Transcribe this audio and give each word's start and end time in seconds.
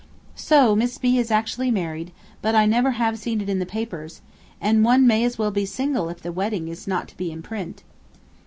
'So, 0.33 0.75
Miss 0.75 0.97
B. 0.97 1.19
is 1.19 1.29
actually 1.29 1.69
married, 1.69 2.11
but 2.41 2.55
I 2.55 2.61
have 2.61 2.69
never 2.71 3.15
seen 3.15 3.39
it 3.39 3.47
in 3.47 3.59
the 3.59 3.67
papers; 3.67 4.23
and 4.59 4.83
one 4.83 5.05
may 5.05 5.23
as 5.23 5.37
well 5.37 5.51
be 5.51 5.63
single 5.63 6.09
if 6.09 6.23
the 6.23 6.31
wedding 6.31 6.67
is 6.69 6.87
not 6.87 7.07
to 7.09 7.17
be 7.17 7.31
in 7.31 7.43
print.' 7.43 7.83